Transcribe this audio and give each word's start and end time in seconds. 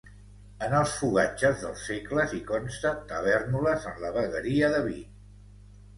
En 0.67 0.71
els 0.77 0.93
fogatges 1.01 1.59
dels 1.65 1.83
segles 1.89 2.33
i 2.39 2.41
consta 2.49 2.95
Tavèrnoles 3.13 3.87
en 3.93 4.03
la 4.07 4.13
vegueria 4.17 4.71
de 4.77 4.85
Vic. 4.89 5.25